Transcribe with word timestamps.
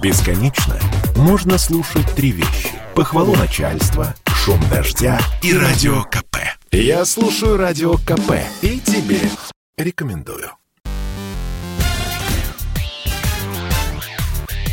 Бесконечно 0.00 0.78
можно 1.16 1.58
слушать 1.58 2.06
три 2.14 2.30
вещи. 2.30 2.70
Похвалу 2.94 3.34
начальства, 3.34 4.14
шум 4.26 4.60
дождя 4.70 5.18
и 5.42 5.52
радио 5.52 6.04
КП. 6.04 6.36
Я 6.70 7.04
слушаю 7.04 7.56
радио 7.56 7.94
КП 7.94 8.34
и 8.62 8.78
тебе 8.78 9.18
рекомендую. 9.76 10.50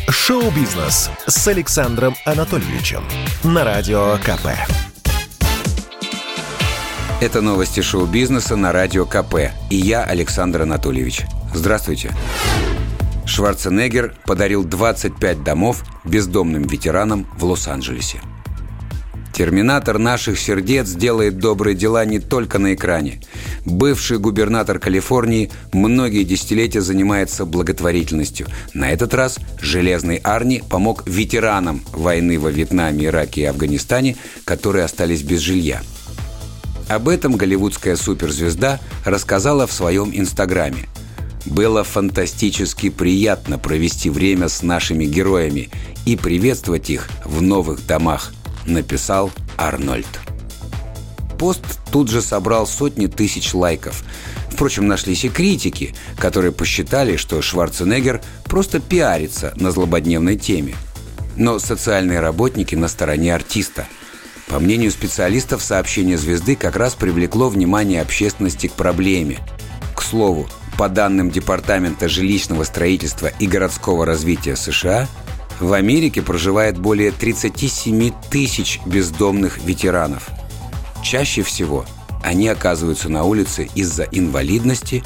Шоу-бизнес 0.09 1.09
с 1.25 1.47
Александром 1.47 2.15
Анатольевичем 2.25 3.03
на 3.43 3.63
радио 3.63 4.17
КП. 4.17 4.49
Это 7.19 7.41
новости 7.41 7.81
шоу-бизнеса 7.81 8.55
на 8.55 8.71
радио 8.71 9.05
КП. 9.07 9.51
И 9.71 9.75
я, 9.75 10.03
Александр 10.03 10.61
Анатольевич. 10.61 11.23
Здравствуйте. 11.53 12.11
Шварценеггер 13.35 14.15
подарил 14.25 14.63
25 14.63 15.43
домов 15.43 15.83
бездомным 16.05 16.63
ветеранам 16.63 17.27
в 17.37 17.43
Лос-Анджелесе. 17.43 18.21
Терминатор 19.33 19.99
наших 19.99 20.39
сердец 20.39 20.91
делает 20.91 21.37
добрые 21.37 21.75
дела 21.75 22.05
не 22.05 22.19
только 22.19 22.59
на 22.59 22.73
экране. 22.73 23.19
Бывший 23.65 24.19
губернатор 24.19 24.79
Калифорнии 24.79 25.51
многие 25.73 26.23
десятилетия 26.23 26.79
занимается 26.79 27.43
благотворительностью. 27.43 28.47
На 28.73 28.89
этот 28.89 29.13
раз 29.13 29.37
Железный 29.59 30.15
Арни 30.23 30.63
помог 30.69 31.05
ветеранам 31.05 31.81
войны 31.91 32.39
во 32.39 32.49
Вьетнаме, 32.49 33.07
Ираке 33.07 33.41
и 33.41 33.45
Афганистане, 33.45 34.15
которые 34.45 34.85
остались 34.85 35.23
без 35.23 35.41
жилья. 35.41 35.81
Об 36.87 37.09
этом 37.09 37.35
голливудская 37.35 37.97
суперзвезда 37.97 38.79
рассказала 39.03 39.67
в 39.67 39.73
своем 39.73 40.11
инстаграме– 40.13 40.87
было 41.45 41.83
фантастически 41.83 42.89
приятно 42.89 43.59
провести 43.59 44.09
время 44.09 44.49
с 44.49 44.63
нашими 44.63 45.05
героями 45.05 45.69
и 46.05 46.15
приветствовать 46.15 46.89
их 46.89 47.09
в 47.23 47.41
новых 47.41 47.85
домах, 47.85 48.33
написал 48.65 49.31
Арнольд. 49.57 50.07
Пост 51.37 51.63
тут 51.91 52.09
же 52.09 52.21
собрал 52.21 52.65
сотни 52.65 53.07
тысяч 53.07 53.53
лайков. 53.53 54.03
Впрочем, 54.49 54.87
нашлись 54.87 55.25
и 55.25 55.29
критики, 55.29 55.93
которые 56.17 56.51
посчитали, 56.51 57.17
что 57.17 57.41
Шварценеггер 57.41 58.21
просто 58.45 58.79
пиарится 58.79 59.53
на 59.57 59.71
злободневной 59.71 60.37
теме. 60.37 60.75
Но 61.35 61.59
социальные 61.59 62.21
работники 62.21 62.75
на 62.75 62.87
стороне 62.87 63.35
артиста. 63.35 63.85
По 64.47 64.59
мнению 64.59 64.91
специалистов, 64.91 65.61
сообщение 65.61 66.17
звезды 66.17 66.55
как 66.55 66.77
раз 66.77 66.95
привлекло 66.95 67.49
внимание 67.49 68.01
общественности 68.01 68.67
к 68.67 68.73
проблеме. 68.73 69.39
К 69.93 70.01
слову, 70.01 70.47
по 70.77 70.89
данным 70.89 71.29
Департамента 71.29 72.09
жилищного 72.09 72.63
строительства 72.63 73.27
и 73.39 73.47
городского 73.47 74.05
развития 74.05 74.55
США, 74.55 75.07
в 75.59 75.73
Америке 75.73 76.21
проживает 76.21 76.77
более 76.77 77.11
37 77.11 78.11
тысяч 78.29 78.79
бездомных 78.85 79.59
ветеранов. 79.59 80.29
Чаще 81.03 81.43
всего 81.43 81.85
они 82.23 82.47
оказываются 82.47 83.07
на 83.07 83.23
улице 83.23 83.69
из-за 83.75 84.03
инвалидности, 84.03 85.03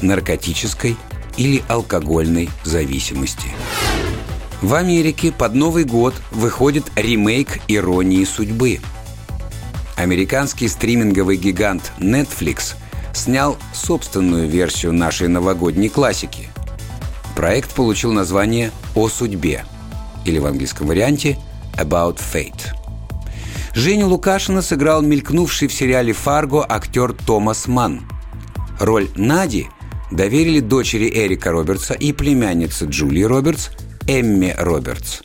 наркотической 0.00 0.96
или 1.36 1.62
алкогольной 1.68 2.48
зависимости. 2.64 3.48
В 4.60 4.74
Америке 4.74 5.32
под 5.32 5.54
Новый 5.54 5.84
год 5.84 6.14
выходит 6.30 6.84
ремейк 6.96 7.60
«Иронии 7.68 8.24
судьбы». 8.24 8.80
Американский 9.96 10.68
стриминговый 10.68 11.36
гигант 11.36 11.92
Netflix 11.98 12.74
снял 13.12 13.56
собственную 13.72 14.48
версию 14.48 14.92
нашей 14.92 15.28
новогодней 15.28 15.88
классики. 15.88 16.48
Проект 17.36 17.74
получил 17.74 18.12
название 18.12 18.70
«О 18.94 19.08
судьбе» 19.08 19.64
или 20.24 20.38
в 20.38 20.46
английском 20.46 20.86
варианте 20.86 21.38
«About 21.76 22.18
Fate». 22.18 22.74
Женю 23.74 24.08
Лукашина 24.08 24.60
сыграл 24.60 25.00
мелькнувший 25.02 25.68
в 25.68 25.72
сериале 25.72 26.12
«Фарго» 26.12 26.64
актер 26.68 27.12
Томас 27.12 27.66
Манн. 27.66 28.06
Роль 28.78 29.08
Нади 29.16 29.68
доверили 30.10 30.60
дочери 30.60 31.08
Эрика 31.08 31.50
Робертса 31.52 31.94
и 31.94 32.12
племяннице 32.12 32.84
Джулии 32.84 33.22
Робертс 33.22 33.70
Эмме 34.06 34.54
Робертс. 34.58 35.22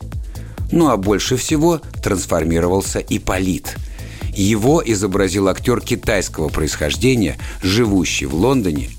Ну 0.72 0.90
а 0.90 0.98
больше 0.98 1.36
всего 1.36 1.82
трансформировался 2.02 3.00
Ипполит– 3.00 3.76
его 4.42 4.84
изобразил 4.86 5.48
актер 5.48 5.82
китайского 5.82 6.50
происхождения, 6.50 7.38
живущий 7.62 8.26
в 8.26 8.36
Лондоне, 8.36 8.90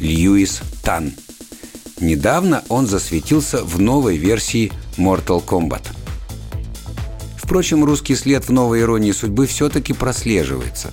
Льюис 0.00 0.60
Тан. 0.82 1.12
Недавно 2.00 2.62
он 2.68 2.86
засветился 2.86 3.64
в 3.64 3.80
новой 3.80 4.16
версии 4.16 4.70
Mortal 4.96 5.44
Kombat. 5.44 5.82
Впрочем, 7.36 7.84
русский 7.84 8.14
след 8.16 8.46
в 8.46 8.52
новой 8.52 8.80
иронии 8.80 9.12
судьбы 9.12 9.46
все-таки 9.46 9.92
прослеживается. 9.92 10.92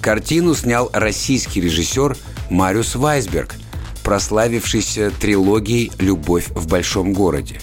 Картину 0.00 0.54
снял 0.54 0.88
российский 0.92 1.60
режиссер 1.60 2.16
Мариус 2.48 2.94
Вайсберг, 2.94 3.54
прославившийся 4.02 5.10
трилогией 5.10 5.92
«Любовь 5.98 6.48
в 6.50 6.66
большом 6.66 7.12
городе». 7.12 7.60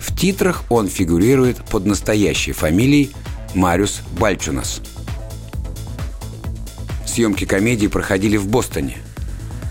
В 0.00 0.14
титрах 0.14 0.64
он 0.68 0.88
фигурирует 0.88 1.64
под 1.64 1.86
настоящей 1.86 2.52
фамилией 2.52 3.12
Мариус 3.54 4.02
Бальчунас. 4.18 4.80
Съемки 7.06 7.46
комедии 7.46 7.86
проходили 7.86 8.36
в 8.36 8.46
Бостоне. 8.46 8.98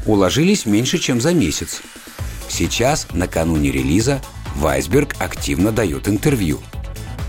Уложились 0.06 0.66
меньше, 0.66 0.98
чем 0.98 1.22
за 1.22 1.34
месяц. 1.34 1.82
Сейчас, 2.50 3.08
накануне 3.14 3.72
релиза, 3.72 4.22
Вайсберг 4.56 5.16
активно 5.20 5.72
дает 5.72 6.08
интервью. 6.08 6.60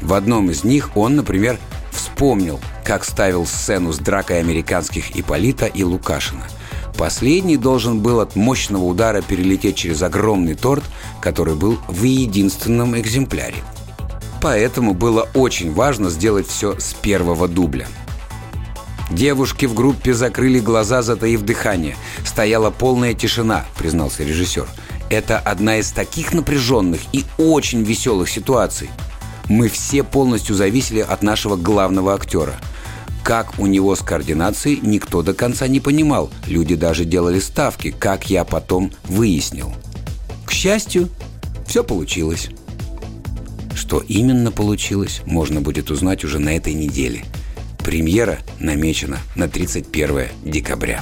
В 0.00 0.14
одном 0.14 0.50
из 0.50 0.64
них 0.64 0.96
он, 0.96 1.16
например, 1.16 1.58
вспомнил, 1.92 2.60
как 2.84 3.04
ставил 3.04 3.44
сцену 3.46 3.92
с 3.92 3.98
дракой 3.98 4.40
американских 4.40 5.16
Иполита 5.16 5.66
и 5.66 5.82
Лукашина. 5.82 6.46
Последний 6.96 7.56
должен 7.56 8.00
был 8.00 8.20
от 8.20 8.34
мощного 8.34 8.84
удара 8.84 9.20
перелететь 9.22 9.76
через 9.76 10.02
огромный 10.02 10.54
торт, 10.54 10.84
который 11.20 11.54
был 11.54 11.78
в 11.88 12.02
единственном 12.04 12.98
экземпляре– 12.98 13.56
Поэтому 14.40 14.94
было 14.94 15.28
очень 15.34 15.72
важно 15.72 16.10
сделать 16.10 16.46
все 16.46 16.78
с 16.78 16.94
первого 16.94 17.48
дубля. 17.48 17.88
Девушки 19.10 19.66
в 19.66 19.74
группе 19.74 20.12
закрыли 20.12 20.60
глаза, 20.60 21.02
затаив 21.02 21.42
дыхание. 21.42 21.96
Стояла 22.24 22.70
полная 22.70 23.14
тишина, 23.14 23.64
признался 23.76 24.22
режиссер. 24.22 24.66
Это 25.10 25.38
одна 25.38 25.78
из 25.78 25.90
таких 25.90 26.34
напряженных 26.34 27.00
и 27.12 27.24
очень 27.38 27.82
веселых 27.82 28.28
ситуаций. 28.28 28.90
Мы 29.48 29.68
все 29.70 30.02
полностью 30.02 30.54
зависели 30.54 31.00
от 31.00 31.22
нашего 31.22 31.56
главного 31.56 32.14
актера. 32.14 32.54
Как 33.24 33.58
у 33.58 33.66
него 33.66 33.96
с 33.96 34.00
координацией, 34.00 34.80
никто 34.82 35.22
до 35.22 35.32
конца 35.32 35.66
не 35.68 35.80
понимал. 35.80 36.30
Люди 36.46 36.74
даже 36.74 37.06
делали 37.06 37.40
ставки, 37.40 37.90
как 37.90 38.28
я 38.28 38.44
потом 38.44 38.92
выяснил. 39.04 39.72
К 40.44 40.52
счастью, 40.52 41.08
все 41.66 41.82
получилось. 41.82 42.50
Что 43.88 44.04
именно 44.06 44.52
получилось, 44.52 45.22
можно 45.24 45.62
будет 45.62 45.90
узнать 45.90 46.22
уже 46.22 46.38
на 46.38 46.54
этой 46.54 46.74
неделе. 46.74 47.24
Премьера 47.78 48.40
намечена 48.60 49.18
на 49.34 49.48
31 49.48 50.28
декабря. 50.44 51.00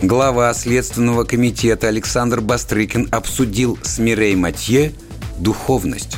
Глава 0.00 0.54
Следственного 0.54 1.24
комитета 1.24 1.88
Александр 1.88 2.40
Бастрыкин 2.40 3.08
обсудил 3.12 3.78
с 3.82 3.98
Мирей 3.98 4.36
Матье 4.36 4.94
духовность. 5.38 6.16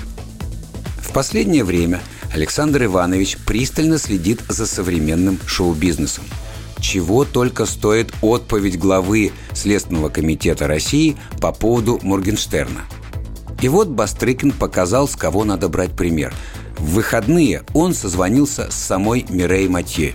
В 1.02 1.12
последнее 1.12 1.64
время 1.64 2.02
Александр 2.32 2.84
Иванович 2.84 3.36
пристально 3.44 3.98
следит 3.98 4.40
за 4.48 4.64
современным 4.64 5.40
шоу-бизнесом. 5.44 6.22
Чего 6.78 7.24
только 7.24 7.66
стоит 7.66 8.14
отповедь 8.22 8.78
главы 8.78 9.32
Следственного 9.54 10.08
комитета 10.08 10.68
России 10.68 11.16
по 11.40 11.50
поводу 11.50 11.98
Моргенштерна– 12.04 12.82
и 13.60 13.68
вот 13.68 13.88
Бастрыкин 13.88 14.52
показал, 14.52 15.08
с 15.08 15.16
кого 15.16 15.44
надо 15.44 15.68
брать 15.68 15.92
пример. 15.92 16.32
В 16.78 16.94
выходные 16.94 17.64
он 17.74 17.92
созвонился 17.92 18.70
с 18.70 18.74
самой 18.74 19.26
Мирей 19.28 19.68
Матье. 19.68 20.14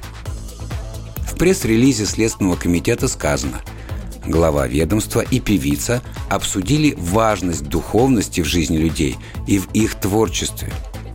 В 1.28 1.36
пресс-релизе 1.36 2.06
Следственного 2.06 2.56
комитета 2.56 3.08
сказано 3.08 3.62
Глава 4.26 4.68
ведомства 4.68 5.20
и 5.20 5.42
певица 5.42 6.02
обсудили 6.30 6.96
важность 6.98 7.68
духовности 7.68 8.40
в 8.40 8.46
жизни 8.46 8.78
людей 8.78 9.18
и 9.48 9.60
в 9.60 9.70
их 9.74 9.96
творчестве. 9.96 10.72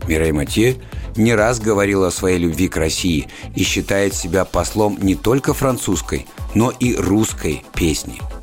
Мирей 0.07 0.33
Матье 0.33 0.77
не 1.17 1.35
раз 1.35 1.61
говорила 1.61 2.09
о 2.09 2.11
своей 2.11 2.39
любви 2.39 2.69
к 2.69 2.77
России 2.77 3.29
и 3.55 3.63
считает 3.63 4.15
себя 4.15 4.45
послом 4.45 4.99
не 5.01 5.15
только 5.15 5.55
французской, 5.55 6.27
но 6.55 6.71
и 6.71 6.95
русской 6.95 7.63
песни– 7.75 8.21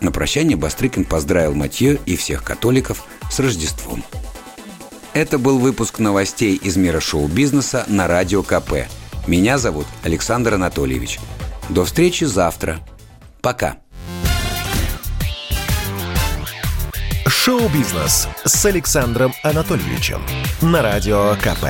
на 0.00 0.10
прощание 0.12 0.56
Бастрыкин 0.56 1.04
поздравил 1.04 1.54
Матье 1.54 1.98
и 2.06 2.16
всех 2.16 2.42
католиков 2.42 3.04
с 3.30 3.38
Рождеством. 3.38 4.04
Это 5.12 5.38
был 5.38 5.58
выпуск 5.58 5.98
новостей 5.98 6.56
из 6.56 6.76
мира 6.76 7.00
шоу-бизнеса 7.00 7.84
на 7.88 8.06
Радио 8.06 8.42
КП. 8.42 8.86
Меня 9.26 9.58
зовут 9.58 9.86
Александр 10.02 10.54
Анатольевич. 10.54 11.18
До 11.68 11.84
встречи 11.84 12.24
завтра. 12.24 12.80
Пока. 13.42 13.78
Шоу-бизнес 17.26 18.28
с 18.44 18.64
Александром 18.66 19.32
Анатольевичем 19.42 20.22
на 20.60 20.82
Радио 20.82 21.34
КП. 21.36 21.66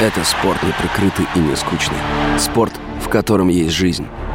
Это 0.00 0.24
спорт 0.24 0.62
неприкрытый 0.62 1.26
и 1.34 1.38
не 1.38 1.56
скучный. 1.56 1.96
Спорт, 2.38 2.72
в 3.02 3.08
котором 3.08 3.48
есть 3.48 3.74
жизнь. 3.74 4.06